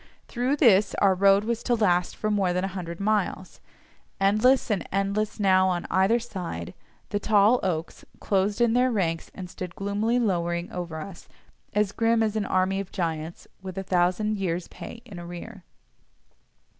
Through 0.27 0.55
this 0.55 0.95
our 0.95 1.13
road 1.13 1.43
was 1.43 1.61
to 1.61 1.75
last 1.75 2.15
for 2.15 2.31
more 2.31 2.53
than 2.53 2.63
a 2.63 2.67
hundred 2.73 2.99
miles. 2.99 3.59
Endless, 4.19 4.71
and 4.71 4.89
endless 4.91 5.39
now 5.39 5.67
on 5.69 5.85
either 5.91 6.17
side, 6.17 6.73
the 7.09 7.19
tall 7.19 7.59
oaks 7.61 8.03
closed 8.19 8.61
in 8.61 8.73
their 8.73 8.91
ranks 8.91 9.29
and 9.35 9.47
stood 9.47 9.75
gloomily 9.75 10.17
lowering 10.17 10.71
over 10.71 10.99
us, 10.99 11.29
as 11.73 11.91
grim 11.91 12.23
as 12.23 12.35
an 12.35 12.45
army 12.47 12.79
of 12.79 12.91
giants 12.91 13.47
with 13.61 13.77
a 13.77 13.83
thousand 13.83 14.37
years' 14.37 14.67
pay 14.69 15.03
in 15.05 15.19
arrear. 15.19 15.65